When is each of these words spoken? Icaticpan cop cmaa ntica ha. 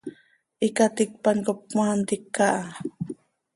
Icaticpan 0.67 1.37
cop 1.45 1.59
cmaa 1.69 1.93
ntica 1.99 2.45
ha. 2.55 2.61